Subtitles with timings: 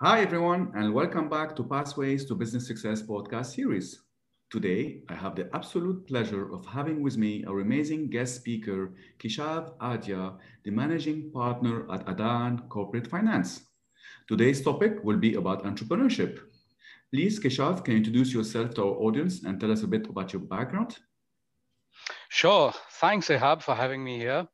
[0.00, 4.04] Hi, everyone, and welcome back to Pathways to Business Success podcast series.
[4.48, 9.76] Today, I have the absolute pleasure of having with me our amazing guest speaker, Kishav
[9.78, 13.62] Adya, the managing partner at Adan Corporate Finance.
[14.28, 16.38] Today's topic will be about entrepreneurship.
[17.12, 20.32] Please, Kishav, can you introduce yourself to our audience and tell us a bit about
[20.32, 20.96] your background?
[22.28, 22.72] Sure.
[23.00, 24.46] Thanks, Ehab, for having me here.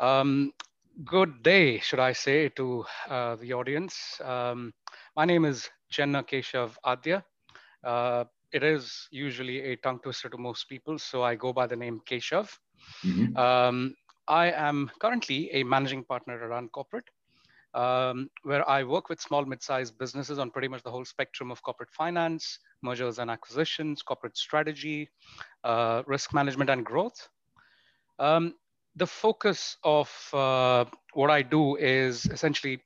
[0.00, 0.52] Um,
[1.02, 4.20] good day, should I say, to uh, the audience.
[4.22, 4.72] Um,
[5.16, 7.24] my name is Chenna Keshav Adya.
[7.82, 11.76] Uh, it is usually a tongue twister to most people, so I go by the
[11.76, 12.48] name Keshav.
[13.04, 13.36] Mm-hmm.
[13.36, 13.94] Um,
[14.28, 17.08] I am currently a managing partner at around corporate
[17.74, 21.62] um, where I work with small, mid-sized businesses on pretty much the whole spectrum of
[21.62, 25.10] corporate finance, mergers and acquisitions, corporate strategy,
[25.64, 27.28] uh, risk management, and growth.
[28.18, 28.54] Um,
[28.96, 32.80] the focus of uh, what I do is essentially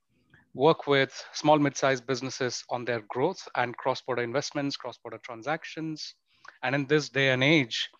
[0.54, 6.14] work with small, mid-sized businesses on their growth and cross-border investments, cross-border transactions.
[6.62, 7.90] And in this day and age,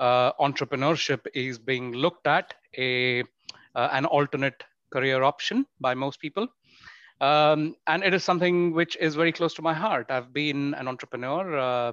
[0.00, 3.22] uh, entrepreneurship is being looked at a
[3.74, 6.48] uh, an alternate career option by most people.
[7.20, 10.06] Um, and it is something which is very close to my heart.
[10.10, 11.92] I've been an entrepreneur uh,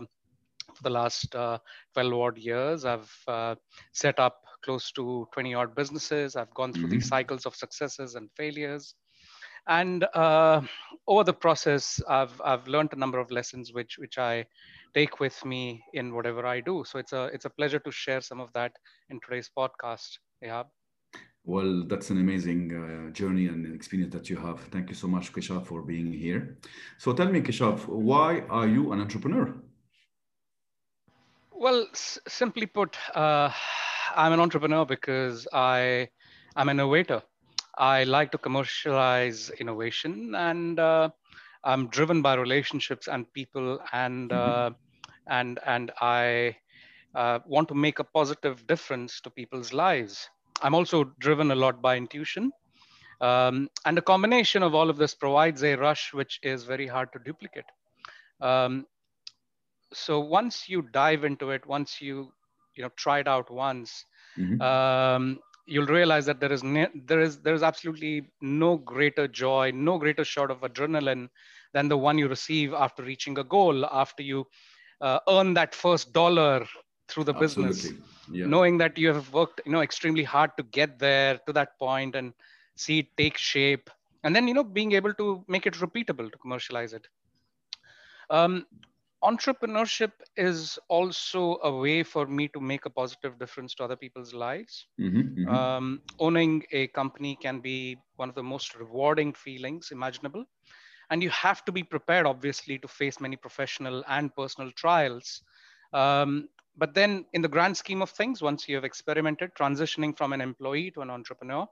[0.74, 1.58] for the last uh,
[1.94, 2.86] 12 odd years.
[2.86, 3.56] I've uh,
[3.94, 6.36] set up close to 20 odd businesses.
[6.36, 6.92] I've gone through mm-hmm.
[6.92, 8.96] these cycles of successes and failures.
[9.68, 10.62] And uh,
[11.08, 14.46] over the process, I've, I've learned a number of lessons which, which I
[14.94, 16.84] take with me in whatever I do.
[16.86, 18.74] So it's a, it's a pleasure to share some of that
[19.10, 20.18] in today's podcast.
[20.42, 20.64] Yeah.
[21.46, 24.60] Well, that's an amazing uh, journey and experience that you have.
[24.72, 26.58] Thank you so much, Keshav, for being here.
[26.98, 29.54] So tell me, Keshav, why are you an entrepreneur?
[31.56, 33.52] Well, s- simply put, uh,
[34.16, 36.10] I'm an entrepreneur because I
[36.56, 37.24] am an innovator.
[37.78, 41.10] I like to commercialize innovation, and uh,
[41.64, 44.60] I'm driven by relationships and people, and mm-hmm.
[44.68, 44.72] Uh,
[45.28, 46.58] and and I
[47.16, 50.30] uh, want to make a positive difference to people's lives.
[50.62, 52.52] I'm also driven a lot by intuition.
[53.22, 57.12] Um, and a combination of all of this provides a rush which is very hard
[57.14, 57.66] to duplicate.
[58.42, 58.86] Um,
[59.96, 62.32] so once you dive into it, once you
[62.76, 64.06] you know try it out once,
[64.38, 64.62] mm-hmm.
[64.62, 69.72] um, you'll realize that there is ne- there is there is absolutely no greater joy,
[69.74, 71.30] no greater shot of adrenaline
[71.74, 74.46] than the one you receive after reaching a goal, after you
[75.02, 76.66] uh, earn that first dollar
[77.08, 77.74] through the absolutely.
[77.74, 78.02] business
[78.32, 78.46] yeah.
[78.46, 82.16] knowing that you have worked you know extremely hard to get there to that point
[82.16, 82.34] and
[82.76, 83.90] see it take shape
[84.24, 87.08] and then you know being able to make it repeatable to commercialize it
[88.30, 88.66] um,
[89.26, 94.34] entrepreneurship is also a way for me to make a positive difference to other people's
[94.34, 94.88] lives.
[95.00, 95.50] Mm-hmm, mm-hmm.
[95.50, 100.46] Um, owning a company can be one of the most rewarding feelings imaginable.
[101.10, 105.42] And you have to be prepared obviously to face many professional and personal trials.
[105.94, 110.34] Um, but then in the grand scheme of things once you have experimented transitioning from
[110.34, 111.68] an employee to an entrepreneur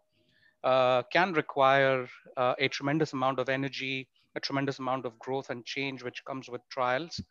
[0.64, 5.66] uh, can require uh, a tremendous amount of energy a tremendous amount of growth and
[5.66, 7.22] change which comes with trials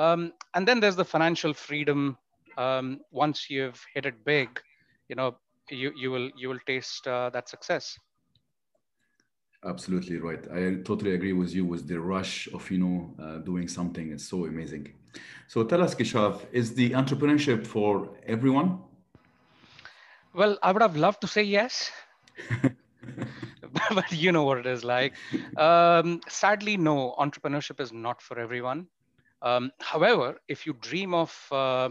[0.00, 2.16] um, and then there's the financial freedom
[2.58, 4.48] um, once you've hit it big
[5.08, 5.36] you know
[5.70, 7.98] you, you will you will taste uh, that success
[9.64, 10.42] Absolutely right.
[10.50, 14.10] I totally agree with you with the rush of you know uh, doing something.
[14.10, 14.94] It's so amazing.
[15.48, 18.78] So tell us, Kishav, is the entrepreneurship for everyone?
[20.32, 21.90] Well, I would have loved to say yes,
[23.90, 25.14] but you know what it is like.
[25.58, 27.14] Um, sadly, no.
[27.18, 28.86] Entrepreneurship is not for everyone.
[29.42, 31.90] Um, however, if you dream of uh,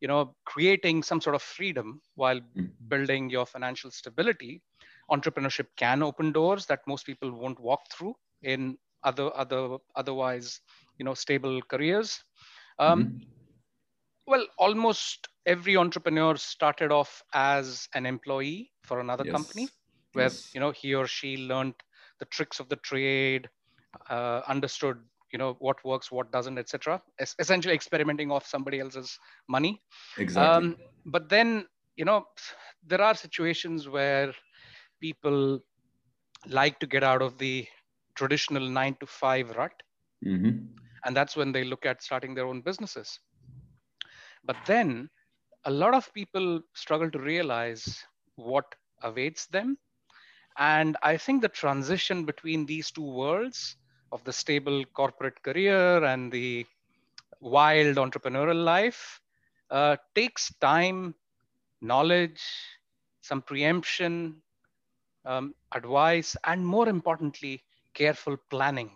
[0.00, 2.70] you know creating some sort of freedom while mm.
[2.88, 4.62] building your financial stability
[5.10, 10.60] entrepreneurship can open doors that most people won't walk through in other other otherwise
[10.98, 12.22] you know stable careers
[12.78, 13.18] um, mm-hmm.
[14.26, 19.32] well almost every entrepreneur started off as an employee for another yes.
[19.32, 19.68] company
[20.12, 20.54] where yes.
[20.54, 21.74] you know he or she learned
[22.18, 23.48] the tricks of the trade
[24.08, 24.98] uh, understood
[25.32, 29.18] you know what works what doesn't etc es- essentially experimenting off somebody else's
[29.48, 29.80] money
[30.18, 31.64] exactly um, but then
[31.96, 32.24] you know
[32.86, 34.32] there are situations where
[35.00, 35.60] people
[36.46, 37.66] like to get out of the
[38.14, 39.72] traditional nine to five rut.
[40.24, 40.66] Mm-hmm.
[41.04, 43.18] And that's when they look at starting their own businesses.
[44.44, 45.08] But then
[45.64, 48.04] a lot of people struggle to realize
[48.36, 49.78] what awaits them.
[50.58, 53.76] And I think the transition between these two worlds
[54.12, 56.66] of the stable corporate career and the
[57.40, 59.20] wild entrepreneurial life
[59.70, 61.14] uh, takes time,
[61.80, 62.42] knowledge,
[63.22, 64.42] some preemption,
[65.24, 67.62] um, advice, and more importantly,
[67.94, 68.90] careful planning.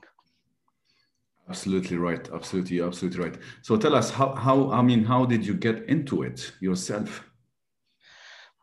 [1.49, 2.29] Absolutely right.
[2.33, 3.39] Absolutely, absolutely right.
[3.63, 7.29] So tell us how, how I mean, how did you get into it yourself?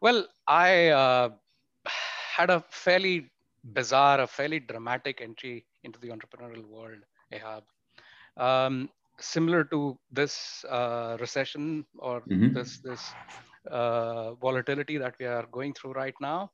[0.02, 1.30] Well, I uh,
[2.36, 3.30] had a fairly
[3.64, 7.00] bizarre, a fairly dramatic entry into the entrepreneurial world,
[7.32, 7.64] Ahab.
[8.38, 8.90] Um,
[9.20, 12.54] similar to this uh, recession or mm-hmm.
[12.54, 13.12] this this
[13.70, 16.52] uh, volatility that we are going through right now.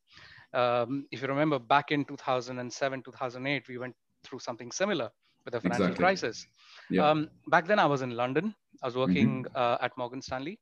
[0.54, 5.10] Um, if you remember, back in 2007, 2008, we went through something similar
[5.46, 6.04] with the financial exactly.
[6.04, 6.48] crisis.
[6.90, 7.10] Yeah.
[7.10, 8.54] Um, back then, I was in London.
[8.84, 9.56] I was working mm-hmm.
[9.56, 10.60] uh, at Morgan Stanley,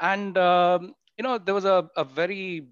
[0.00, 2.68] and um, you know there was a, a very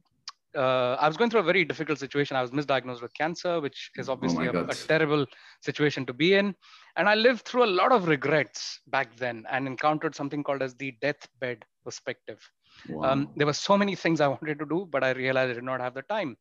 [0.56, 2.37] uh, I was going through a very difficult situation.
[2.37, 5.26] I was misdiagnosed with cancer, which is oh obviously oh a, a, terrible
[5.61, 6.55] situation to be in.
[6.97, 10.75] And I lived through a lot of regrets back then and encountered something called as
[10.75, 12.41] the deathbed perspective.
[12.88, 13.12] Wow.
[13.12, 15.64] Um, there were so many things I wanted to do, but I realized I did
[15.64, 16.37] not have the time.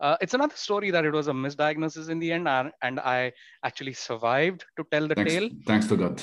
[0.00, 3.32] Uh, it's another story that it was a misdiagnosis in the end, and, and I
[3.64, 5.48] actually survived to tell the thanks, tale.
[5.66, 6.22] Thanks to God.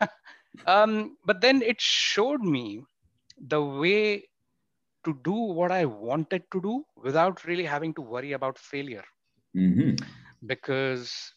[0.66, 2.82] um, but then it showed me
[3.46, 4.24] the way
[5.04, 9.04] to do what I wanted to do without really having to worry about failure.
[9.56, 9.96] Mm-hmm.
[10.46, 11.32] Because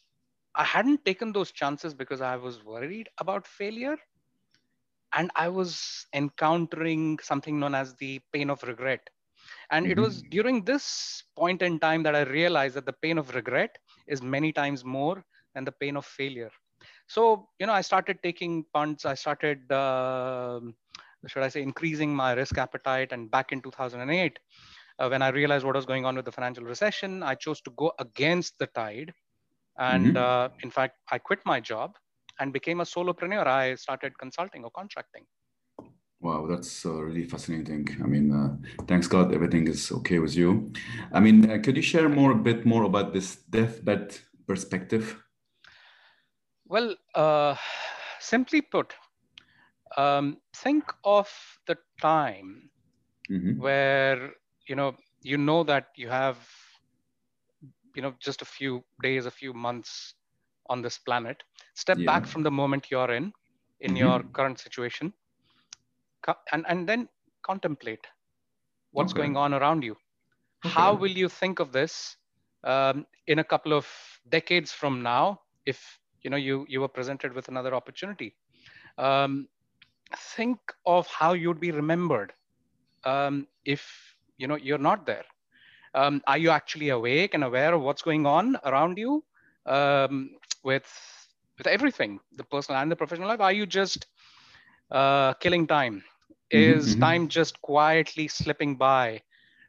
[0.56, 3.98] I hadn't taken those chances because I was worried about failure.
[5.14, 9.10] And I was encountering something known as the pain of regret.
[9.70, 9.92] And mm-hmm.
[9.92, 13.78] it was during this point in time that I realized that the pain of regret
[14.08, 15.24] is many times more
[15.54, 16.52] than the pain of failure.
[17.08, 19.06] So, you know, I started taking punts.
[19.06, 20.62] I started, uh,
[21.28, 23.12] should I say, increasing my risk appetite.
[23.12, 24.40] And back in 2008,
[25.00, 27.72] uh, when I realized what was going on with the financial recession, I chose to
[27.72, 29.14] go against the tide.
[29.78, 30.18] And mm-hmm.
[30.18, 31.96] uh, in fact, I quit my job
[32.40, 33.48] and became a solopreneur.
[33.48, 35.26] I started consulting or contracting.
[36.22, 37.88] Wow, that's uh, really fascinating.
[38.04, 40.72] I mean, uh, thanks God, everything is okay with you.
[41.12, 45.24] I mean, uh, could you share more a bit more about this deathbed perspective?
[46.68, 47.56] Well, uh,
[48.20, 48.94] simply put,
[49.98, 51.30] um, think of
[51.68, 52.70] the time
[53.30, 53.60] mm-hmm.
[53.60, 54.32] where
[54.68, 56.38] you know you know that you have
[57.96, 60.16] you know just a few days, a few months
[60.68, 61.44] on this planet.
[61.74, 62.06] Step yeah.
[62.06, 63.34] back from the moment you're in,
[63.80, 63.98] in mm-hmm.
[63.98, 65.14] your current situation
[66.52, 67.08] and, and then
[67.44, 68.06] contemplate
[68.92, 69.22] what's okay.
[69.22, 69.96] going on around you.
[70.64, 70.74] Okay.
[70.74, 72.18] How will you think of this
[72.64, 73.88] um, in a couple of
[74.30, 78.36] decades from now if you know you you were presented with another opportunity?
[78.98, 79.48] Um,
[80.16, 82.34] think of how you'd be remembered
[83.04, 85.26] um, if you know you're not there.
[85.94, 89.24] Um, are you actually awake and aware of what's going on around you
[89.66, 90.32] um,
[90.64, 90.88] with
[91.58, 93.42] with everything, the personal and the professional life?
[93.42, 94.08] Are you just
[94.92, 96.04] uh, killing time?
[96.54, 96.98] Mm-hmm, is mm-hmm.
[96.98, 99.22] time just quietly slipping by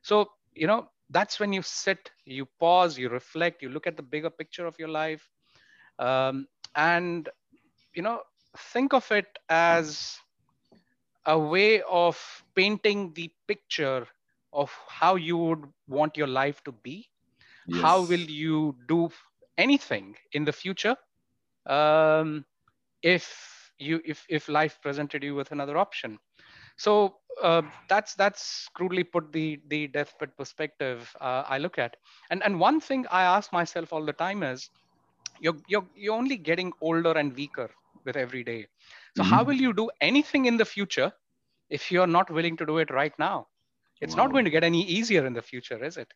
[0.03, 4.03] so you know that's when you sit you pause you reflect you look at the
[4.03, 5.29] bigger picture of your life
[5.99, 7.29] um, and
[7.95, 8.21] you know
[8.57, 10.19] think of it as
[11.27, 12.17] a way of
[12.55, 14.07] painting the picture
[14.53, 17.09] of how you would want your life to be
[17.67, 17.83] yes.
[17.83, 19.09] how will you do
[19.59, 20.97] anything in the future
[21.67, 22.45] um,
[23.03, 26.19] if you if if life presented you with another option
[26.77, 31.97] so uh, that's that's crudely put the the deathbed perspective uh, I look at.
[32.31, 34.71] And and one thing I ask myself all the time is,
[35.41, 37.71] you're you're you're only getting older and weaker
[38.05, 38.67] with every day.
[39.17, 39.33] So mm-hmm.
[39.33, 41.13] how will you do anything in the future
[41.71, 43.49] if you're not willing to do it right now?
[44.01, 44.25] It's wow.
[44.25, 46.13] not going to get any easier in the future, is it?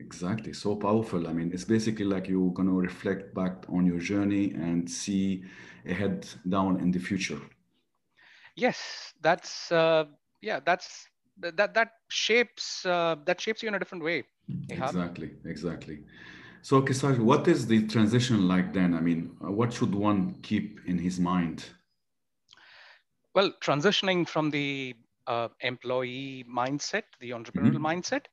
[0.00, 0.52] Exactly.
[0.52, 1.26] So powerful.
[1.26, 5.42] I mean, it's basically like you're going to reflect back on your journey and see
[5.86, 7.40] ahead down in the future
[8.58, 10.04] yes that's uh,
[10.42, 11.06] yeah that's
[11.38, 14.24] that that shapes uh, that shapes you in a different way
[14.70, 15.98] exactly exactly
[16.62, 20.98] so Kishav, what is the transition like then i mean what should one keep in
[20.98, 21.64] his mind
[23.34, 24.94] well transitioning from the
[25.26, 27.86] uh, employee mindset the entrepreneurial mm-hmm.
[27.86, 28.24] mindset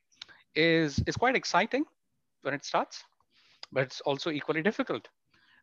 [0.55, 1.83] is is quite exciting
[2.41, 3.03] when it starts
[3.71, 5.07] but it's also equally difficult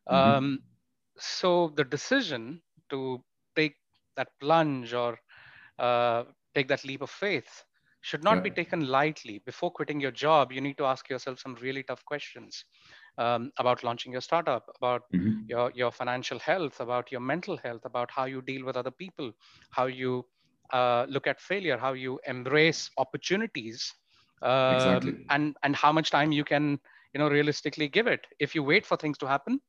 [0.09, 0.15] mm-hmm.
[0.15, 0.59] um,
[1.17, 3.23] so the decision to
[3.55, 3.75] take
[4.15, 5.17] that plunge or
[5.79, 6.23] uh,
[6.53, 7.63] take that leap of faith
[8.01, 8.41] should not yeah.
[8.41, 9.41] be taken lightly.
[9.45, 12.65] Before quitting your job, you need to ask yourself some really tough questions
[13.17, 15.41] um, about launching your startup, about mm-hmm.
[15.47, 19.31] your, your financial health, about your mental health, about how you deal with other people,
[19.69, 20.25] how you
[20.71, 23.93] uh, look at failure, how you embrace opportunities,
[24.41, 25.25] uh, exactly.
[25.29, 26.79] and and how much time you can
[27.13, 28.25] you know realistically give it.
[28.39, 29.59] If you wait for things to happen,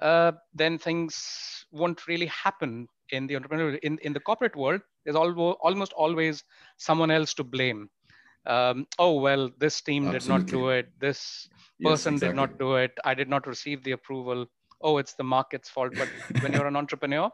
[0.00, 5.16] uh, then things won't really happen in the entrepreneurial in, in the corporate world there's
[5.16, 6.44] al- almost always
[6.76, 7.88] someone else to blame
[8.46, 10.18] um, oh well this team Absolutely.
[10.18, 11.48] did not do it this
[11.82, 12.28] person yes, exactly.
[12.28, 14.46] did not do it i did not receive the approval
[14.82, 15.92] oh, it's the market's fault.
[15.96, 16.08] But
[16.42, 17.30] when you're an entrepreneur,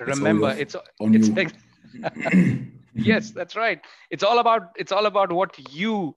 [0.00, 1.54] remember it's it's, it's
[2.94, 3.80] yes, that's right.
[4.10, 6.16] It's all about it's all about what you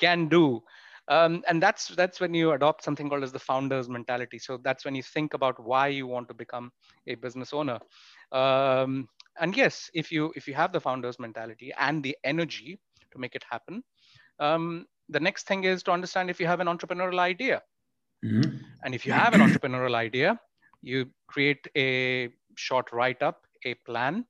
[0.00, 0.62] can do.
[1.08, 4.38] Um, and that's that's when you adopt something called as the founder's mentality.
[4.38, 6.70] So that's when you think about why you want to become
[7.06, 7.78] a business owner.
[8.30, 9.08] Um,
[9.40, 12.78] and yes, if you if you have the founder's mentality and the energy
[13.12, 13.82] to make it happen,
[14.38, 17.62] um, the next thing is to understand if you have an entrepreneurial idea.
[18.24, 18.56] Mm-hmm.
[18.84, 20.38] And if you have an entrepreneurial idea,
[20.80, 24.24] you create a short write up, a plan,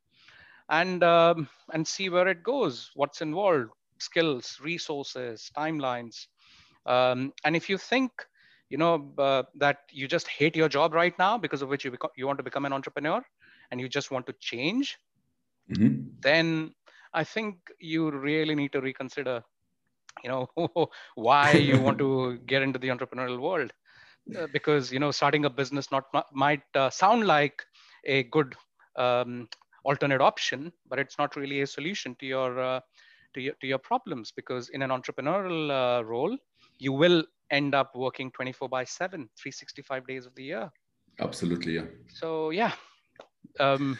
[0.69, 6.27] and um, and see where it goes, what's involved, skills, resources, timelines,
[6.87, 8.11] um, and if you think
[8.69, 11.91] you know uh, that you just hate your job right now because of which you
[11.91, 13.23] become, you want to become an entrepreneur
[13.71, 14.99] and you just want to change
[15.71, 16.09] mm-hmm.
[16.21, 16.73] then
[17.15, 19.43] i think you really need to reconsider
[20.23, 20.49] you know
[21.15, 23.73] why you want to get into the entrepreneurial world.
[24.39, 27.65] Uh, because you know starting a business not might uh, sound like
[28.05, 28.55] a good
[28.97, 29.49] um,
[29.83, 32.81] alternate option but it's not really a solution to your uh,
[33.35, 34.33] to your to your problems.
[34.35, 36.37] Because in an entrepreneurial uh, role
[36.79, 40.71] you will end up working 24 by 7 365 days of the year.
[41.19, 41.87] Absolutely yeah.
[42.09, 42.73] So yeah.
[43.59, 43.99] Um,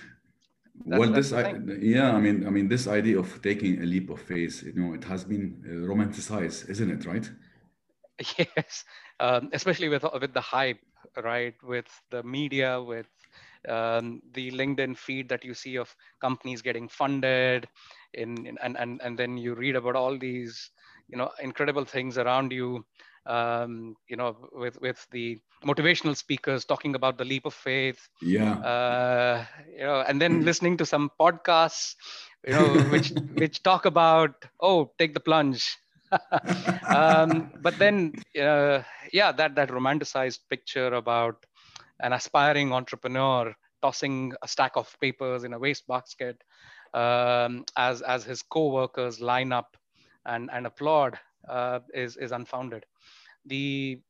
[0.87, 3.87] that's, well that's this I, yeah i mean i mean this idea of taking a
[3.87, 7.31] leap of faith you know it has been uh, romanticized isn't it right?
[8.39, 8.85] Yes
[9.21, 10.81] um, especially with with the hype
[11.23, 13.07] right with the media with
[13.69, 17.69] um, the linkedin feed that you see of companies getting funded
[18.15, 20.71] in, in and, and and then you read about all these
[21.09, 22.85] you know incredible things around you
[23.27, 28.55] um, you know with with the motivational speakers talking about the leap of faith yeah.
[28.55, 31.95] uh, you know and then listening to some podcasts
[32.47, 35.77] you know which which talk about oh take the plunge.
[36.95, 38.83] Um, but then uh,
[39.15, 41.37] yeah that that romanticized picture about
[42.01, 46.37] an aspiring entrepreneur tossing a stack of papers in a waste basket
[46.93, 49.75] um, as as his co-workers line up
[50.27, 52.85] and, and applaud uh, is, is unfounded.
[53.47, 54.01] The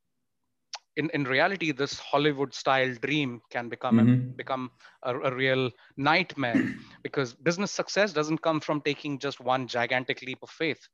[0.96, 4.12] in, in reality, this Hollywood style dream can become mm-hmm.
[4.12, 4.70] a, become
[5.02, 10.38] a, a, real nightmare because business success doesn't come from taking just one gigantic leap
[10.42, 10.86] of faith.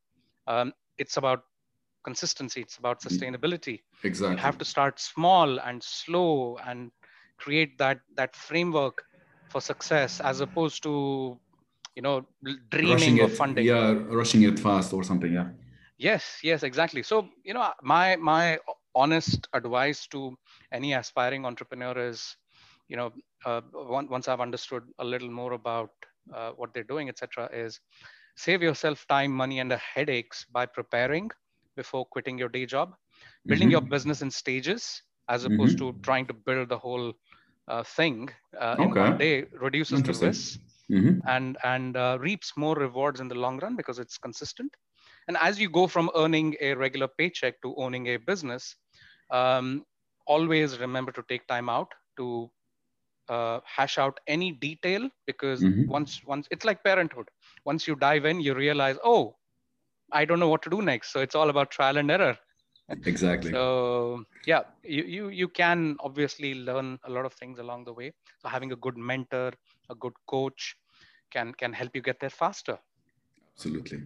[0.47, 1.43] Um, it's about
[2.05, 2.61] consistency.
[2.61, 3.09] It's about mm.
[3.09, 3.81] sustainability.
[4.05, 4.37] Exactly.
[4.37, 6.93] You have to start small and slow and
[7.39, 9.03] create that that framework
[9.49, 11.39] for success as opposed to
[11.97, 12.27] you know
[12.71, 15.49] dreaming rushing of it, funding yeah rushing it fast or something yeah
[15.99, 18.59] yes yes exactly so you know my my
[18.95, 20.37] honest advice to
[20.73, 22.37] any aspiring entrepreneur is
[22.89, 23.13] you know
[23.45, 25.91] uh, once i've understood a little more about
[26.35, 27.81] uh, what they're doing etc is
[28.37, 31.31] save yourself time money and the headaches by preparing
[31.77, 32.95] before quitting your day job
[33.47, 33.73] building mm-hmm.
[33.73, 35.97] your business in stages as opposed mm-hmm.
[35.97, 37.13] to trying to build the whole
[37.69, 38.29] uh, thing
[38.61, 38.83] uh, okay.
[38.83, 41.19] in one day reduces the risk mm-hmm.
[41.29, 44.73] and and uh, reaps more rewards in the long run because it's consistent
[45.29, 48.77] and as you go from earning a regular paycheck to owning a business
[49.31, 49.85] um,
[50.27, 52.51] always remember to take time out to
[53.29, 55.87] uh, hash out any detail because mm-hmm.
[55.87, 57.29] once once it's like parenthood.
[57.65, 59.37] Once you dive in you realize oh
[60.13, 61.13] i don't know what to do next.
[61.13, 62.37] So it's all about trial and error.
[63.05, 63.51] Exactly.
[63.53, 68.13] So yeah you, you you can obviously learn a lot of things along the way.
[68.39, 69.53] So having a good mentor
[69.91, 70.77] a good coach
[71.31, 72.79] can can help you get there faster
[73.59, 74.01] absolutely.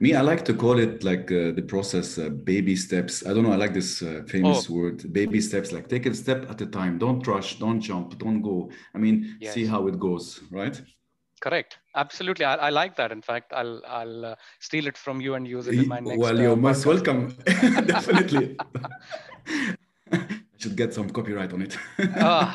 [0.00, 3.24] Me i like to call it like uh, the process uh, baby steps.
[3.24, 4.74] I don't know i like this uh, famous oh.
[4.74, 6.98] word baby steps like take it step at a time.
[6.98, 8.68] Don't rush don't jump don't go.
[8.94, 9.54] I mean yes.
[9.54, 10.80] see how it goes right?
[11.40, 11.78] Correct.
[11.94, 12.44] Absolutely.
[12.46, 13.12] I, I, like that.
[13.12, 16.18] In fact i'll i'll uh, steal it from you and use it in my next
[16.18, 17.36] well you're uh, most welcome.
[17.46, 18.56] Definitely.
[20.12, 20.18] I
[20.58, 21.78] should get some copyright on it.
[22.16, 22.50] Ah.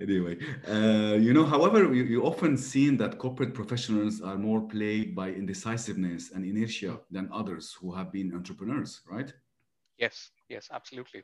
[0.00, 0.36] Anyway
[0.68, 5.28] uh, you know however you, you often seen that corporate professionals are more plagued by
[5.28, 9.32] indecisiveness and inertia than others who have been entrepreneurs right
[9.98, 11.22] yes yes absolutely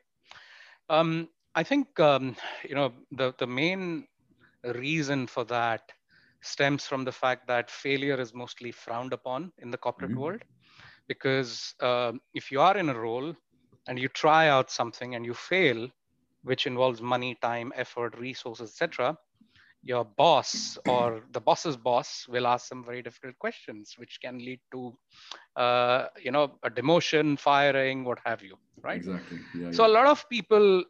[0.90, 2.36] um, i think um,
[2.68, 4.06] you know the the main
[4.74, 5.82] reason for that
[6.44, 10.20] stems from the fact that failure is mostly frowned upon in the corporate mm-hmm.
[10.20, 10.42] world.
[11.08, 13.34] Because uh, if you are in a role
[13.88, 15.88] and you try out something and you fail,
[16.44, 19.16] which involves money, time, effort, resources, etc.,
[19.82, 24.60] your boss or the boss's boss will ask some very difficult questions, which can lead
[24.72, 24.96] to,
[25.56, 28.96] uh, you know, a demotion, firing, what have you, right?
[28.96, 29.38] Exactly.
[29.54, 29.90] Yeah, so yeah.
[29.90, 30.84] a lot of people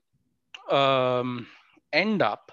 [0.71, 1.47] um,
[1.93, 2.53] end up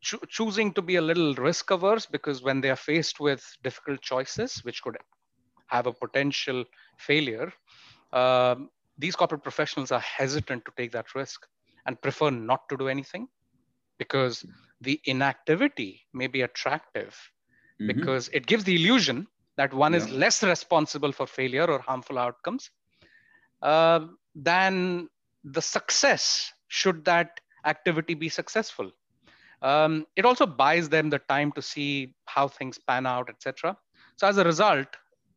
[0.00, 4.00] cho- choosing to be a little risk averse because when they are faced with difficult
[4.02, 4.96] choices, which could
[5.68, 6.64] have a potential
[6.98, 7.52] failure,
[8.12, 11.46] um, these corporate professionals are hesitant to take that risk
[11.86, 13.26] and prefer not to do anything
[13.98, 14.44] because
[14.80, 17.16] the inactivity may be attractive
[17.80, 17.86] mm-hmm.
[17.86, 19.26] because it gives the illusion
[19.56, 19.98] that one yeah.
[19.98, 22.70] is less responsible for failure or harmful outcomes
[23.62, 24.00] uh,
[24.34, 25.08] than
[25.44, 28.90] the success should that activity be successful
[29.62, 33.76] um, it also buys them the time to see how things pan out etc
[34.16, 34.88] so as a result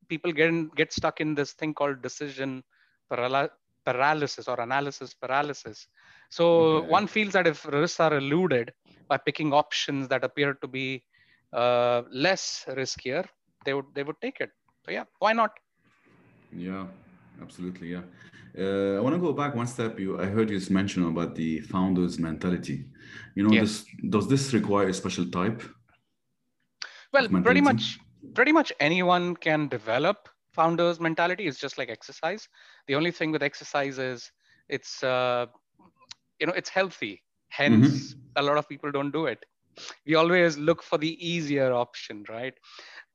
[0.09, 2.63] people get in, get stuck in this thing called decision
[3.85, 5.87] paralysis or analysis paralysis
[6.29, 6.87] so okay.
[6.87, 8.73] one feels that if risks are eluded
[9.07, 11.03] by picking options that appear to be
[11.53, 13.23] uh, less riskier,
[13.65, 14.49] they would they would take it.
[14.83, 15.51] So yeah, why not?
[16.51, 16.87] Yeah,
[17.39, 17.89] absolutely.
[17.91, 18.01] Yeah.
[18.57, 19.99] Uh, I want to go back one step.
[19.99, 22.85] You, I heard you mention about the founder's mentality.
[23.35, 23.61] You know, yes.
[23.61, 25.61] this does this require a special type?
[27.11, 27.99] Well, pretty much,
[28.33, 31.47] pretty much anyone can develop founder's mentality.
[31.47, 32.47] is just like exercise.
[32.87, 34.31] The only thing with exercise is
[34.69, 35.45] it's uh,
[36.39, 38.41] you know it's healthy hence mm-hmm.
[38.41, 39.45] a lot of people don't do it
[40.05, 42.53] we always look for the easier option right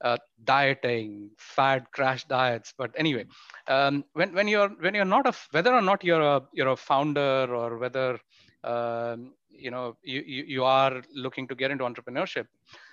[0.05, 3.25] uh, dieting fad crash diets but anyway
[3.69, 6.77] um, when, when you're when you're not a whether or not you're a you're a
[6.77, 8.19] founder or whether
[8.65, 12.47] um, you know you, you, you are looking to get into entrepreneurship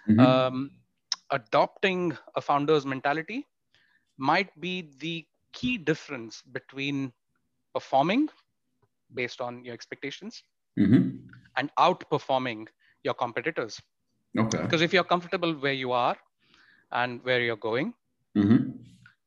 [0.09, 0.19] mm-hmm.
[0.19, 0.71] um,
[1.31, 3.47] adopting a founder's mentality
[4.17, 7.11] might be the key difference between
[7.73, 8.29] performing
[9.13, 10.43] based on your expectations
[10.79, 11.17] mm-hmm.
[11.57, 12.67] and outperforming
[13.03, 13.81] your competitors.
[14.37, 14.61] Okay.
[14.61, 16.17] Because if you're comfortable where you are
[16.91, 17.93] and where you're going,
[18.37, 18.71] mm-hmm.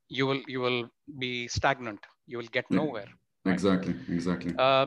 [0.09, 2.01] you will you will be stagnant.
[2.27, 3.09] You will get nowhere.
[3.45, 3.53] Right?
[3.53, 3.95] Exactly.
[4.09, 4.55] Exactly.
[4.59, 4.87] Uh,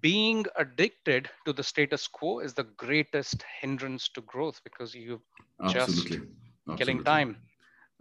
[0.00, 5.20] being addicted to the status quo is the greatest hindrance to growth because you
[5.68, 6.28] just Absolutely.
[6.76, 7.36] killing time.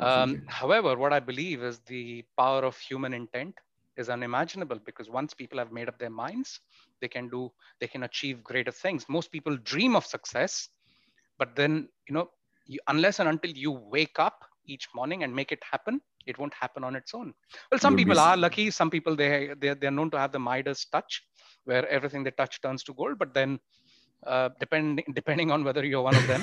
[0.02, 3.56] Um, however, what I believe is the power of human intent
[3.98, 6.60] is unimaginable because once people have made up their minds,
[7.02, 9.06] they can do, they can achieve greater things.
[9.10, 10.70] Most people dream of success,
[11.38, 12.30] but then, you know,
[12.66, 16.54] you, unless and until you wake up each morning and make it happen, it won't
[16.54, 17.34] happen on its own.
[17.72, 18.70] Well, some people are lucky.
[18.72, 21.24] Some people, they, they, they're known to have the Midas touch
[21.66, 23.60] where everything they touch turns to gold, but then
[24.26, 26.42] uh, depending depending on whether you're one of them,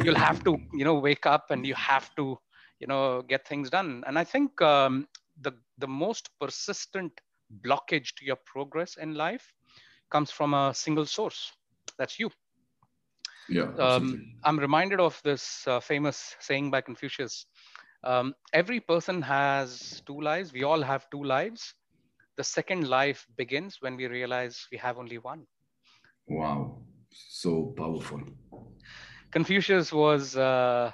[0.04, 2.38] you'll have to you know wake up and you have to
[2.80, 4.04] you know get things done.
[4.06, 5.06] And I think um,
[5.40, 7.12] the, the most persistent
[7.64, 9.52] blockage to your progress in life
[10.10, 11.52] comes from a single source.
[11.98, 12.30] That's you.
[13.48, 13.72] Yeah.
[13.78, 17.46] Um, I'm reminded of this uh, famous saying by Confucius
[18.04, 20.52] um, every person has two lives.
[20.52, 21.74] We all have two lives.
[22.36, 25.46] The second life begins when we realize we have only one.
[26.28, 26.82] Wow.
[27.10, 28.22] So powerful.
[29.32, 30.92] Confucius was, uh,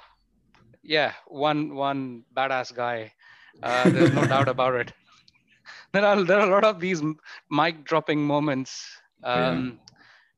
[0.85, 3.11] yeah, one one badass guy
[3.63, 4.93] uh, there's no doubt about it.
[5.93, 7.01] There are there are a lot of these
[7.49, 9.01] mic dropping moments.
[9.23, 9.93] Um, yeah.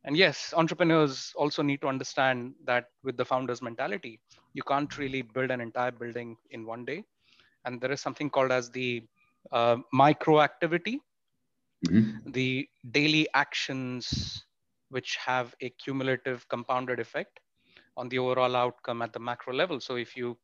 [0.05, 4.19] And yes, entrepreneurs also need to understand that with the founder's mentality,
[4.53, 7.03] you can't really build an entire building in one day.
[7.65, 9.03] And there is something called as the
[9.51, 11.01] uh, micro activity,
[11.87, 12.31] mm-hmm.
[12.31, 14.45] the daily actions
[14.89, 17.39] which have a cumulative compounded effect
[17.97, 19.79] on the overall outcome at the macro level.
[19.81, 20.37] So if you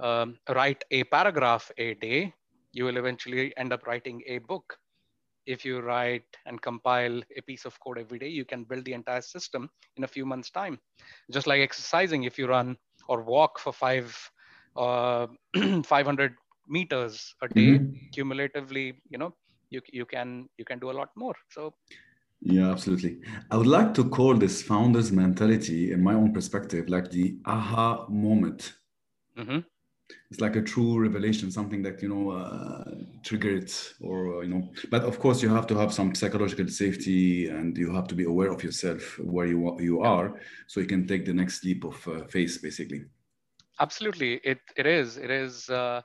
[0.00, 2.34] um, write a paragraph a day,
[2.72, 4.76] you will eventually end up writing a book.
[5.46, 8.92] If you write and compile a piece of code every day, you can build the
[8.92, 10.78] entire system in a few months' time.
[11.30, 12.76] Just like exercising, if you run
[13.08, 14.14] or walk for five,
[14.76, 15.26] uh,
[15.84, 16.34] 500
[16.68, 17.94] meters a day, mm-hmm.
[18.12, 19.34] cumulatively, you know,
[19.70, 21.34] you, you can you can do a lot more.
[21.50, 21.74] So
[22.40, 23.20] yeah, absolutely.
[23.50, 28.06] I would like to call this founder's mentality, in my own perspective, like the aha
[28.08, 28.74] moment.
[29.36, 29.60] Mm-hmm
[30.30, 32.84] it's like a true revelation something that you know uh,
[33.22, 33.70] triggered
[34.00, 37.76] or uh, you know but of course you have to have some psychological safety and
[37.76, 41.24] you have to be aware of yourself where you you are so you can take
[41.24, 43.04] the next leap of uh, faith basically
[43.80, 46.00] absolutely it it is it is uh,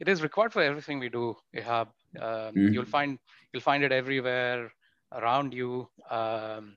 [0.00, 1.88] it is required for everything we do Ihab.
[2.20, 2.72] Um, mm.
[2.72, 3.18] you'll find
[3.52, 4.70] you'll find it everywhere
[5.14, 6.76] around you um,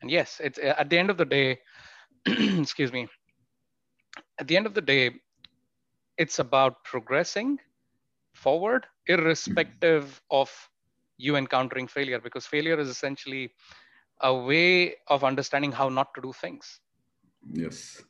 [0.00, 1.58] and yes it's at the end of the day
[2.26, 3.08] excuse me
[4.38, 5.10] at the end of the day
[6.18, 7.58] it's about progressing
[8.34, 10.50] forward irrespective of
[11.18, 13.50] you encountering failure because failure is essentially
[14.20, 16.80] a way of understanding how not to do things.
[17.52, 18.02] Yes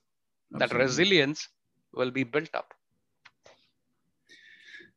[0.54, 0.78] absolutely.
[0.78, 1.48] that resilience
[1.92, 2.74] will be built up.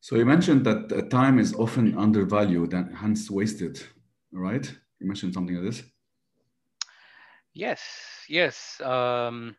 [0.01, 3.81] So you mentioned that uh, time is often undervalued and hence wasted
[4.31, 5.83] right you mentioned something like this
[7.53, 7.81] yes
[8.27, 9.55] yes um,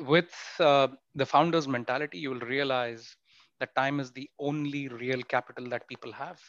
[0.00, 3.16] with uh, the founder's mentality, you will realize
[3.60, 6.40] that time is the only real capital that people have.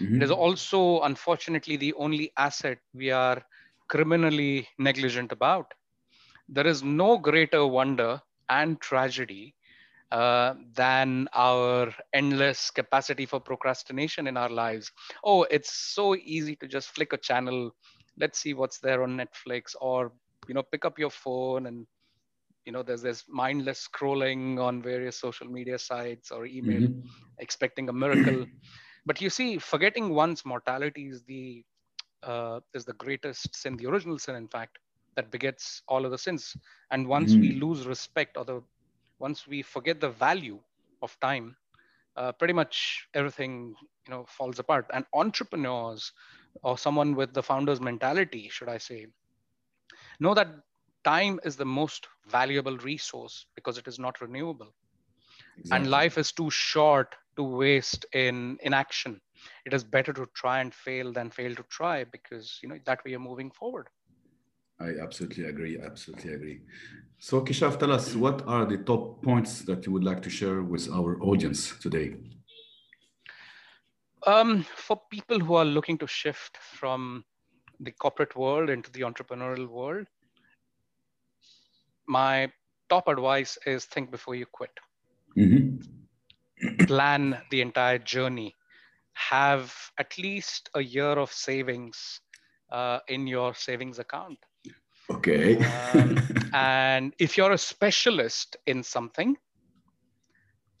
[0.00, 0.16] Mm-hmm.
[0.16, 3.42] It is also, unfortunately, the only asset we are
[3.88, 5.72] criminally negligent about.
[6.48, 9.55] There is no greater wonder and tragedy
[10.12, 14.92] uh, than our endless capacity for procrastination in our lives.
[15.24, 17.74] Oh, it's so easy to just flick a channel.
[18.18, 20.12] Let's see what's there on Netflix, or
[20.48, 21.86] you know, pick up your phone and
[22.66, 27.08] you know, there's this mindless scrolling on various social media sites or email, mm-hmm.
[27.38, 28.44] expecting a miracle.
[29.06, 31.64] but you see, forgetting one's mortality is the
[32.24, 34.78] uh, is the greatest sin, the original sin, in fact,
[35.14, 36.56] that begets all of the sins.
[36.90, 37.40] And once mm.
[37.40, 38.62] we lose respect or the
[39.18, 40.60] once we forget the value
[41.02, 41.56] of time,
[42.16, 43.74] uh, pretty much everything
[44.06, 44.86] you know falls apart.
[44.92, 46.12] And entrepreneurs
[46.62, 49.06] or someone with the founder's mentality, should I say,
[50.20, 50.48] know that
[51.04, 54.74] time is the most valuable resource because it is not renewable.
[55.56, 55.72] Exactly.
[55.72, 59.20] And life is too short to waste in inaction.
[59.64, 63.04] It is better to try and fail than fail to try because you know that
[63.04, 63.88] way you're moving forward.
[64.78, 65.78] I absolutely agree.
[65.80, 66.60] Absolutely agree.
[67.18, 70.62] So, Kishav, tell us what are the top points that you would like to share
[70.62, 72.16] with our audience today?
[74.26, 77.24] Um, for people who are looking to shift from
[77.80, 80.06] the corporate world into the entrepreneurial world,
[82.06, 82.50] my
[82.88, 84.70] top advice is think before you quit.
[85.38, 86.84] Mm-hmm.
[86.86, 88.54] Plan the entire journey.
[89.14, 92.20] Have at least a year of savings
[92.70, 94.38] uh, in your savings account
[95.10, 95.56] Okay.
[95.94, 96.18] um,
[96.54, 99.36] and if you're a specialist in something,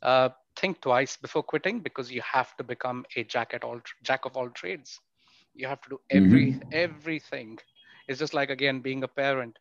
[0.02, 4.24] uh, think twice before quitting because you have to become a jack at all jack
[4.24, 5.00] of all trades.
[5.54, 6.68] You have to do every mm-hmm.
[6.72, 7.58] everything.
[8.08, 9.58] It's just like again being a parent.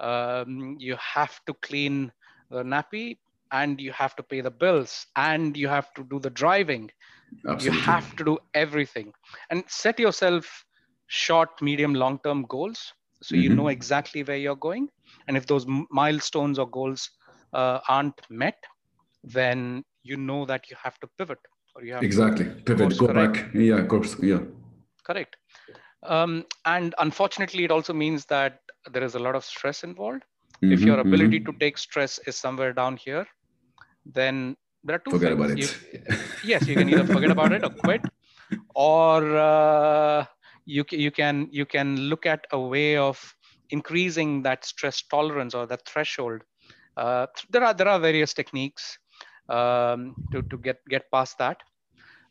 [0.00, 2.12] Um, you have to clean
[2.50, 3.18] the nappy
[3.52, 6.90] and you have to pay the bills and you have to do the driving.
[7.48, 7.78] Absolutely.
[7.78, 9.12] You have to do everything
[9.50, 10.64] and set yourself
[11.06, 13.42] short, medium, long term goals so mm-hmm.
[13.42, 14.88] you know exactly where you're going.
[15.28, 17.10] And if those milestones or goals
[17.52, 18.56] uh, aren't met
[19.24, 21.38] then you know that you have to pivot
[21.74, 22.46] or you have exactly.
[22.66, 22.98] Pivot.
[22.98, 23.34] go correct.
[23.34, 23.54] back.
[23.54, 24.16] Yeah of course.
[24.20, 24.40] Yeah.
[25.04, 25.36] Correct.
[26.02, 30.22] Um, and unfortunately it also means that there is a lot of stress involved.
[30.62, 31.52] Mm-hmm, if your ability mm-hmm.
[31.52, 33.26] to take stress is somewhere down here
[34.04, 35.44] then there are two forget things.
[35.44, 36.08] about it.
[36.10, 38.02] You, yes you can either forget about it or quit.
[38.74, 40.26] Or uh,
[40.64, 43.34] you, you can you can look at a way of
[43.70, 46.42] increasing that stress tolerance or that threshold.
[46.96, 48.98] Uh, there are there are various techniques
[49.48, 51.58] um, to to get get past that.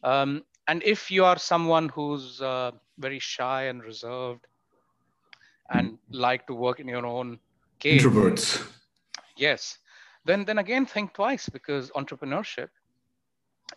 [0.04, 4.46] Um, and if you are someone who's uh, very shy and reserved
[5.72, 7.39] and like to work in your own
[7.80, 8.65] cave, introverts,
[9.36, 9.78] yes,
[10.26, 12.70] then then again think twice because entrepreneurship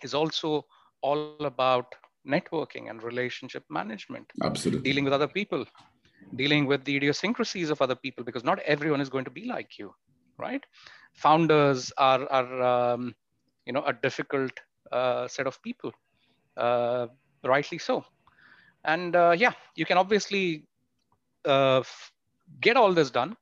[0.02, 0.66] is also
[1.00, 1.94] all about
[2.26, 4.26] networking and relationship management.
[4.42, 4.90] Absolutely.
[4.90, 5.64] Dealing with other people,
[6.36, 9.78] dealing with the idiosyncrasies of other people, because not everyone is going to be like
[9.78, 9.94] you,
[10.38, 10.64] right?
[11.14, 13.14] Founders are, are um,
[13.66, 14.52] you know, a difficult
[14.92, 15.92] uh, set of people,
[16.56, 17.06] uh,
[17.44, 18.04] rightly so.
[18.84, 20.66] And uh, yeah, you can obviously
[21.46, 22.12] uh, f-
[22.60, 23.36] get all this done.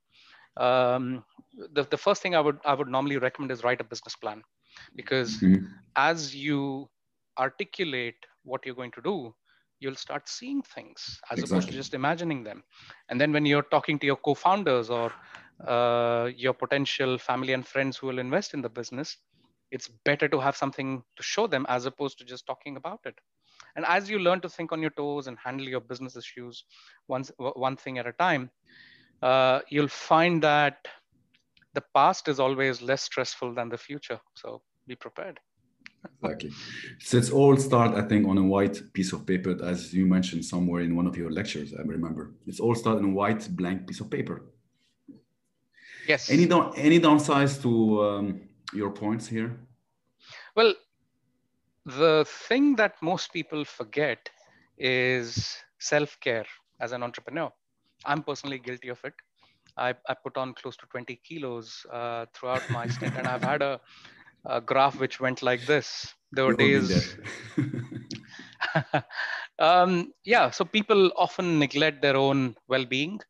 [0.57, 1.25] Um,
[1.73, 4.43] the, the first thing I would I would normally recommend is write a business plan,
[4.95, 5.67] because mm-hmm.
[5.97, 6.89] as you
[7.39, 9.35] articulate what you're going to do,
[9.81, 11.45] you'll start seeing things as exactly.
[11.45, 12.63] opposed to just imagining them.
[13.09, 15.13] And then when you're talking to your co-founders or
[15.67, 19.19] uh, your potential family and friends who will invest in the business,
[19.71, 23.15] it's better to have something to show them as opposed to just talking about it.
[23.77, 26.65] And as you learn to think on your toes and handle your business issues
[27.07, 28.51] one, one thing at a time,
[29.23, 30.87] uh, you'll find that
[31.75, 34.21] the past is always less stressful than the future.
[34.35, 35.41] So be prepared
[36.23, 36.51] exactly.
[37.01, 40.45] So it's all start, I think, on a white piece of paper, as you mentioned
[40.45, 41.75] somewhere in one of your lectures.
[41.79, 44.43] I remember it's all start on a white blank piece of paper.
[46.09, 46.31] Yes.
[46.31, 48.41] Any down, any downsides to um,
[48.73, 49.57] your points here?
[50.57, 50.75] Well,
[51.87, 54.29] the thing that most people forget
[54.79, 56.47] is self care
[56.81, 57.51] as an entrepreneur.
[58.05, 59.15] I'm personally guilty of it.
[59.77, 63.63] I, I put on close to 20 kilos uh, throughout my stint, and I've had
[63.63, 63.81] a
[64.45, 66.13] a graph which went like this.
[66.33, 67.17] There were days.
[69.59, 73.21] um, yeah, so people often neglect their own well-being.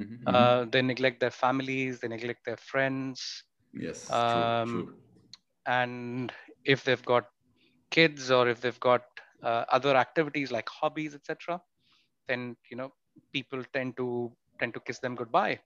[0.00, 0.24] Mm-hmm.
[0.26, 2.00] Uh, they neglect their families.
[2.00, 3.44] They neglect their friends.
[3.72, 4.10] Yes.
[4.10, 4.94] Um, true, true.
[5.66, 6.32] And
[6.64, 7.26] if they've got
[7.90, 9.02] kids or if they've got
[9.42, 11.60] uh, other activities like hobbies, etc.,
[12.28, 12.92] then you know
[13.32, 15.60] people tend to tend to kiss them goodbye.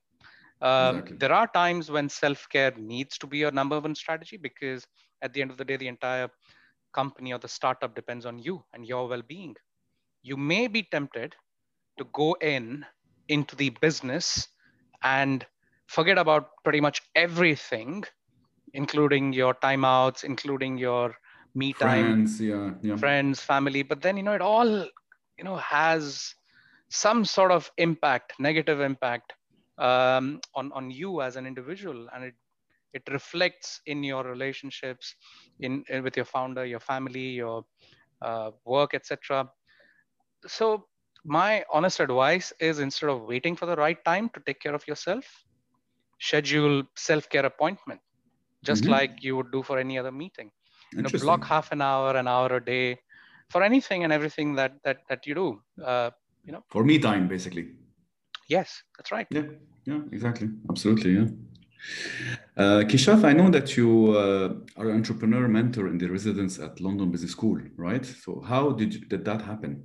[0.61, 1.17] Um, exactly.
[1.17, 4.85] There are times when self care needs to be your number one strategy because
[5.21, 6.29] at the end of the day, the entire
[6.93, 9.55] company or the startup depends on you and your well being.
[10.23, 11.35] You may be tempted
[11.97, 12.85] to go in
[13.27, 14.47] into the business
[15.03, 15.45] and
[15.87, 18.03] forget about pretty much everything,
[18.73, 21.15] including your timeouts, including your
[21.55, 22.95] me time, friends, yeah, yeah.
[22.95, 23.83] friends, family.
[23.83, 24.67] But then, you know, it all,
[25.37, 26.33] you know, has
[26.89, 29.33] some sort of impact, negative impact
[29.77, 32.35] um, on on you as an individual, and it
[32.93, 35.15] it reflects in your relationships,
[35.59, 37.65] in, in with your founder, your family, your
[38.21, 39.49] uh, work, etc.
[40.45, 40.85] So
[41.23, 44.87] my honest advice is instead of waiting for the right time to take care of
[44.87, 45.25] yourself,
[46.19, 48.01] schedule self-care appointment,
[48.63, 48.91] just mm-hmm.
[48.91, 50.51] like you would do for any other meeting.
[50.93, 52.97] You know, block half an hour, an hour a day
[53.49, 55.61] for anything and everything that that that you do.
[55.83, 56.11] Uh,
[56.45, 57.67] you know, for me time, basically.
[58.47, 59.27] Yes, that's right.
[59.29, 59.43] Yeah,
[59.85, 61.27] yeah, exactly, absolutely, yeah.
[62.57, 66.79] Uh, Keshav, I know that you uh, are an entrepreneur mentor in the residence at
[66.79, 68.05] London Business School, right?
[68.05, 69.83] So how did you, did that happen?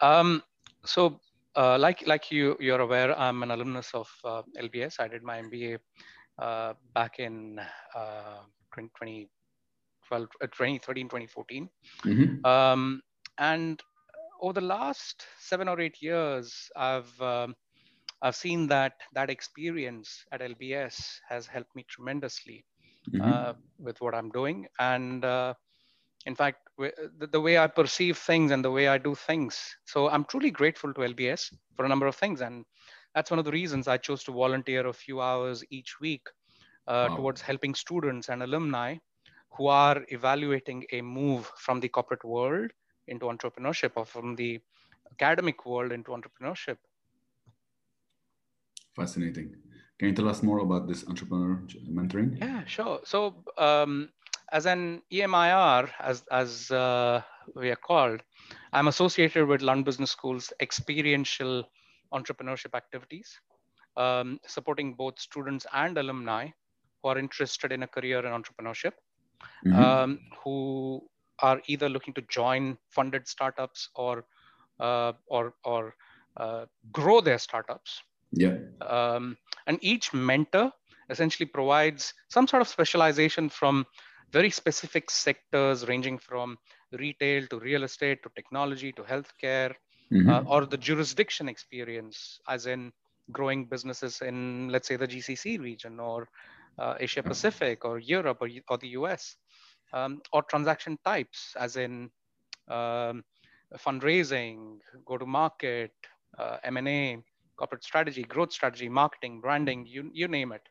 [0.00, 0.42] Um,
[0.84, 1.20] so,
[1.56, 5.00] uh, like like you you're aware, I'm an alumnus of uh, LBS.
[5.00, 5.78] I did my MBA
[6.38, 7.58] uh, back in
[7.94, 8.42] uh,
[8.74, 11.68] 2012, 2013, 2014,
[12.04, 12.46] mm-hmm.
[12.46, 13.02] um,
[13.38, 13.82] and
[14.40, 17.54] over the last seven or eight years, I've um,
[18.22, 22.64] I've seen that that experience at LBS has helped me tremendously
[23.10, 23.20] mm-hmm.
[23.22, 25.54] uh, with what I'm doing, and uh,
[26.26, 29.58] in fact, the, the, way I perceive things and the way I do things.
[29.86, 32.64] So I'm truly grateful to LBS for a number of things, and
[33.14, 36.26] that's one of the reasons I chose to volunteer a few hours each week
[36.86, 37.16] uh, wow.
[37.16, 38.96] towards helping students and alumni
[39.56, 42.70] who are evaluating a move from the corporate world
[43.08, 44.60] into entrepreneurship or from the
[45.12, 46.76] academic world into entrepreneurship.
[48.94, 49.54] Fascinating.
[49.98, 52.38] Can you tell us more about this entrepreneur mentoring?
[52.38, 53.00] Yeah, sure.
[53.04, 54.10] So, um,
[54.52, 57.20] as an EMIR, as, as uh,
[57.54, 58.22] we are called,
[58.72, 61.68] I'm associated with London Business School's experiential
[62.14, 63.38] entrepreneurship activities,
[63.96, 66.48] um, supporting both students and alumni
[67.02, 68.92] who are interested in a career in entrepreneurship,
[69.66, 69.74] mm-hmm.
[69.74, 71.02] um, who
[71.40, 74.24] are either looking to join funded startups or
[74.80, 75.94] uh, or or
[76.36, 78.02] uh, grow their startups.
[78.32, 78.58] Yeah.
[78.82, 80.72] Um, and each mentor
[81.10, 83.86] essentially provides some sort of specialization from
[84.30, 86.58] very specific sectors, ranging from
[86.92, 89.74] retail to real estate to technology to healthcare,
[90.12, 90.28] mm-hmm.
[90.28, 92.92] uh, or the jurisdiction experience, as in
[93.32, 96.28] growing businesses in, let's say, the GCC region or
[96.78, 99.36] uh, Asia Pacific or Europe or, or the US
[99.92, 102.10] um, or transaction types, as in
[102.68, 103.24] um,
[103.76, 105.92] fundraising, go to market,
[106.38, 107.18] uh, M&A,
[107.56, 110.62] corporate strategy, growth strategy, marketing, branding, you, you name it.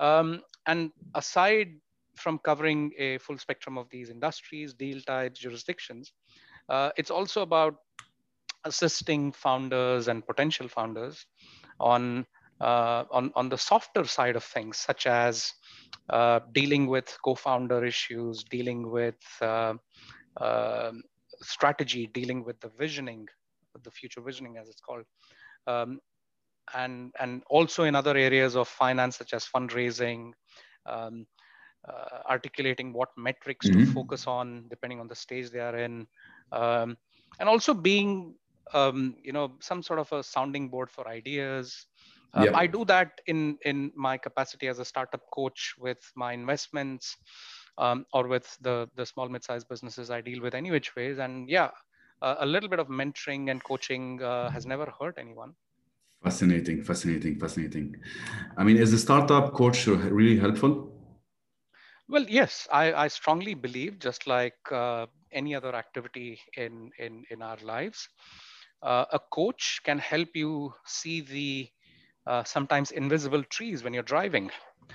[0.00, 1.68] Um, and aside
[2.16, 6.12] from covering a full spectrum of these industries, deal types, jurisdictions,
[6.68, 7.76] uh, it's also about
[8.64, 11.26] assisting founders and potential founders
[11.78, 12.24] on
[12.60, 15.52] uh, on, on the softer side of things, such as
[16.10, 19.74] uh, dealing with co-founder issues, dealing with uh,
[20.40, 21.02] um,
[21.40, 23.26] strategy, dealing with the visioning,
[23.82, 25.04] the future visioning as it's called,
[25.66, 25.98] um,
[26.74, 30.32] and, and also in other areas of finance, such as fundraising,
[30.86, 31.26] um,
[31.88, 33.80] uh, articulating what metrics mm-hmm.
[33.80, 36.06] to focus on depending on the stage they are in,
[36.52, 36.96] um,
[37.40, 38.34] and also being
[38.72, 41.86] um, you know some sort of a sounding board for ideas
[42.34, 47.16] uh, I do that in in my capacity as a startup coach with my investments
[47.78, 51.18] um, or with the the small mid-sized businesses I deal with any which ways.
[51.18, 51.70] And yeah,
[52.22, 55.54] uh, a little bit of mentoring and coaching uh, has never hurt anyone.
[56.24, 58.02] Fascinating, fascinating, fascinating.
[58.56, 60.90] I mean, is a startup coach really helpful?
[62.08, 67.42] Well, yes, I, I strongly believe, just like uh, any other activity in in in
[67.42, 68.08] our lives,
[68.82, 71.70] uh, a coach can help you see the
[72.26, 74.50] uh, sometimes invisible trees when you're driving.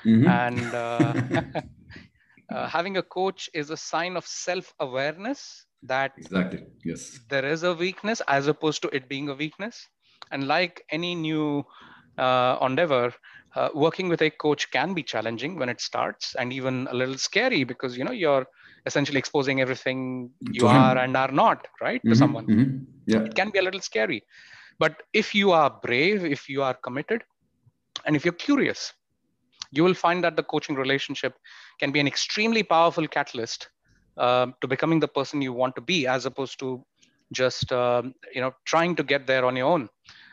[0.06, 0.28] Mm-hmm.
[0.28, 1.62] And uh,
[2.56, 7.64] uh, having a coach is a sign of self awareness that exactly yes there is
[7.64, 9.88] a weakness as opposed to it being a weakness
[10.32, 11.64] and like any new
[12.18, 13.14] uh, endeavor
[13.56, 17.18] uh, working with a coach can be challenging when it starts and even a little
[17.18, 18.46] scary because you know you're
[18.86, 22.10] essentially exposing everything you are and are not right mm-hmm.
[22.10, 22.78] to someone mm-hmm.
[23.06, 24.24] yeah it can be a little scary
[24.80, 27.24] but if you are brave, if you are committed,
[28.06, 28.94] and if you're curious,
[29.72, 31.36] you will find that the coaching relationship
[31.80, 33.70] can be an extremely powerful catalyst
[34.18, 36.84] uh, to becoming the person you want to be, as opposed to
[37.32, 39.90] just um, you know trying to get there on your own.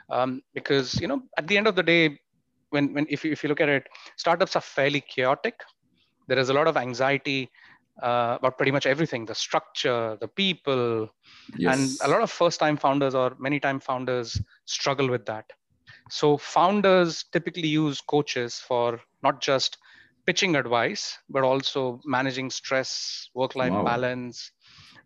[0.09, 2.19] Um, because you know at the end of the day,
[2.71, 5.55] when, when if, you, if you look at it, startups are fairly chaotic.
[6.29, 7.51] There is a lot of anxiety
[8.03, 11.09] uh, about pretty much everything the structure, the people.
[11.57, 11.73] Yes.
[11.73, 15.47] And a lot of first time founders or many time founders struggle with that.
[16.11, 19.79] So, founders typically use coaches for not just
[20.27, 23.85] pitching advice, but also managing stress, work life wow.
[23.85, 24.53] balance,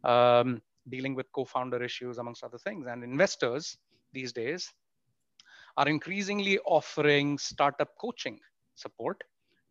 [0.04, 2.86] um, dealing with co founder issues, amongst other things.
[2.86, 3.76] And investors
[4.12, 4.72] these days
[5.76, 8.38] are increasingly offering startup coaching
[8.74, 9.22] support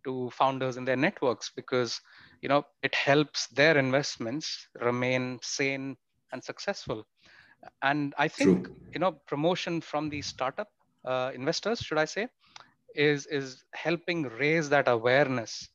[0.06, 2.00] to founders in their networks because
[2.42, 5.96] you know it helps their investments remain sane
[6.32, 7.06] and successful
[7.84, 8.76] and i think True.
[8.94, 10.70] you know promotion from these startup
[11.06, 12.28] uh, investors should i say
[12.96, 15.70] is is helping raise that awareness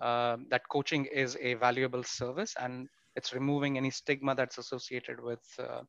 [0.00, 5.42] uh, that coaching is a valuable service and it's removing any stigma that's associated with
[5.58, 5.82] uh,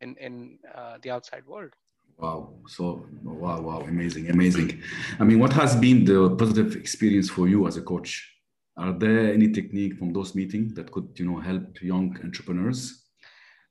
[0.00, 1.72] in in uh, the outside world
[2.16, 2.54] Wow.
[2.68, 4.80] So, wow, wow, amazing, amazing.
[5.18, 8.33] I mean, what has been the positive experience for you as a coach?
[8.76, 13.04] Are there any technique from those meetings that could, you know, help young entrepreneurs?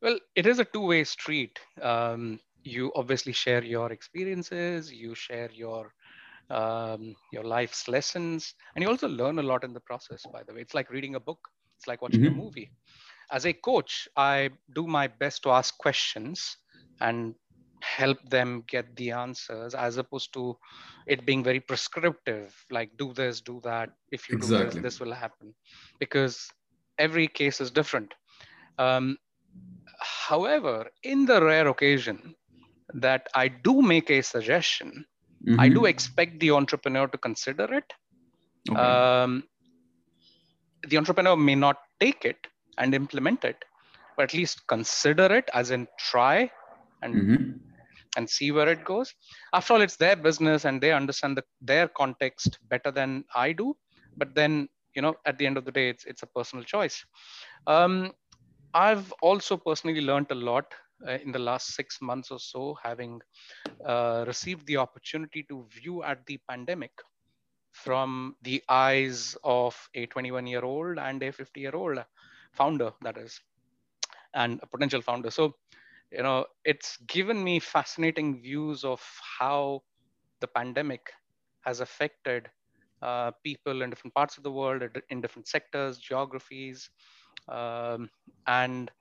[0.02, 1.60] Well, it is a two-way street.
[1.82, 5.94] Um, you obviously share your experiences, you share your
[6.50, 10.24] um, your life's lessons, and you also learn a lot in the process.
[10.32, 11.40] By the way, it's like reading a book.
[11.78, 12.40] It's like watching mm-hmm.
[12.40, 12.72] a movie.
[13.32, 16.58] As a coach, I do my best to ask questions
[17.00, 17.36] and
[17.84, 20.58] help them get the answers as opposed to
[21.06, 24.66] it being very prescriptive like do this do that if you exactly.
[24.66, 25.54] do this this will happen
[26.00, 26.50] because
[26.98, 28.14] every case is different
[28.80, 29.18] um,
[30.00, 32.36] however in the rare occasion
[32.94, 35.06] that i do make a suggestion
[35.46, 35.60] mm-hmm.
[35.60, 37.94] i do expect the entrepreneur to consider it
[38.70, 38.80] okay.
[38.80, 39.44] um,
[40.88, 43.66] the entrepreneur may not take it and implement it
[44.16, 46.50] but at least consider it as in try
[47.02, 47.70] and mm-hmm
[48.18, 49.14] and see where it goes.
[49.54, 53.76] After all, it's their business and they understand the, their context better than I do.
[54.18, 57.04] But then, you know, at the end of the day, it's, it's a personal choice.
[57.68, 58.12] Um,
[58.74, 60.66] I've also personally learned a lot
[61.08, 63.22] uh, in the last six months or so, having
[63.86, 66.92] uh, received the opportunity to view at the pandemic
[67.72, 72.00] from the eyes of a 21 year old and a 50 year old
[72.54, 73.40] founder, that is,
[74.34, 75.32] and a potential founder.
[75.32, 75.56] So
[76.14, 79.02] you know, it's given me fascinating views of
[79.40, 79.82] how
[80.42, 81.12] the pandemic
[81.62, 82.50] has affected
[83.02, 86.90] uh, people in different parts of the world, in different sectors, geographies.
[87.50, 88.10] Um,
[88.48, 88.92] and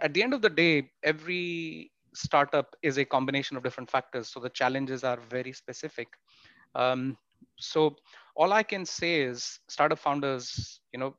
[0.00, 4.28] at the end of the day, every startup is a combination of different factors.
[4.28, 6.08] So the challenges are very specific.
[6.74, 7.18] Um,
[7.60, 7.96] so
[8.34, 11.14] all I can say is startup founders, you know,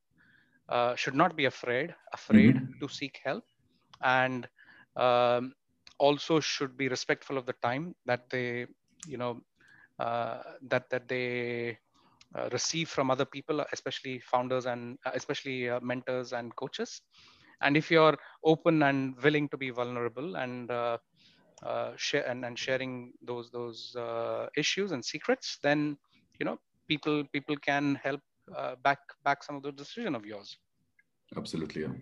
[0.70, 2.80] uh, should not be afraid, afraid mm-hmm.
[2.82, 3.44] to seek help
[4.04, 4.48] and
[4.96, 5.54] um,
[6.00, 8.66] also should be respectful of the time that they
[9.08, 9.42] you know
[10.00, 11.78] uh, that that they
[12.36, 17.02] uh, receive from other people especially founders and uh, especially uh, mentors and coaches
[17.62, 20.98] and if you're open and willing to be vulnerable and uh,
[21.66, 23.96] uh, share and, and sharing those those
[24.56, 25.98] issues and secrets then
[26.40, 26.58] you know
[26.88, 28.22] people people can help
[28.84, 30.58] back back some of the decision of yours
[31.36, 31.94] absolutely yeah.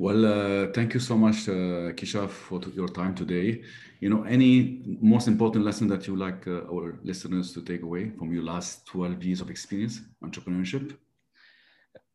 [0.00, 3.62] Well, uh, thank you so much, uh, Keshav, for your time today.
[4.00, 8.08] You know, any most important lesson that you like uh, our listeners to take away
[8.08, 10.96] from your last 12 years of experience, entrepreneurship?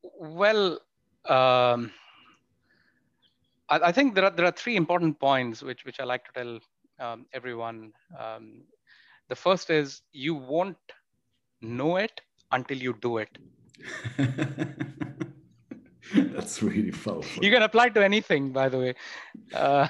[0.01, 0.79] Well,
[1.29, 1.91] um,
[3.69, 6.31] I, I, think there are, there are three important points which, which I like to
[6.31, 6.59] tell
[6.99, 7.93] um, everyone.
[8.19, 8.63] Um,
[9.29, 10.77] the first is you won't
[11.61, 12.19] know it
[12.51, 13.37] until you do it.
[16.35, 17.43] That's really powerful.
[17.43, 18.95] You can apply to anything, by the way.
[19.53, 19.87] Uh,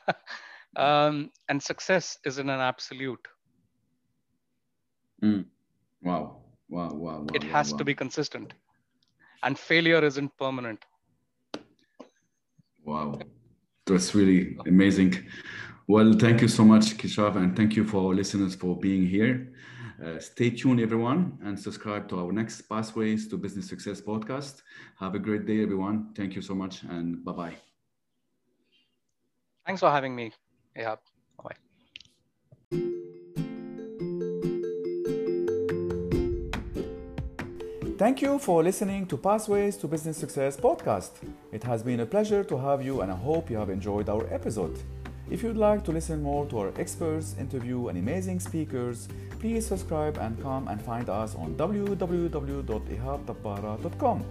[0.76, 3.26] um, and success isn't an absolute.
[5.22, 5.44] Mm.
[6.02, 6.42] Wow.
[6.68, 6.88] Wow.
[6.94, 7.18] Wow.
[7.20, 7.78] wow it has wow.
[7.78, 8.54] to be consistent.
[9.42, 10.84] And failure isn't permanent.
[12.84, 13.18] Wow.
[13.86, 15.28] That's really amazing.
[15.86, 19.52] Well, thank you so much, Keshav, and thank you for our listeners for being here.
[20.02, 24.62] Uh, stay tuned, everyone, and subscribe to our next Pathways to Business Success podcast.
[24.98, 26.12] Have a great day, everyone.
[26.16, 27.56] Thank you so much, and bye bye.
[29.64, 30.32] Thanks for having me.
[30.74, 30.96] Yeah.
[31.40, 31.54] Bye.
[37.96, 41.12] Thank you for listening to Pathways to Business Success podcast.
[41.52, 44.26] It has been a pleasure to have you, and I hope you have enjoyed our
[44.34, 44.76] episode.
[45.30, 49.08] If you'd like to listen more to our experts, interview, and amazing speakers,
[49.38, 54.24] please subscribe and come and find us on www.ihabtabbara.com.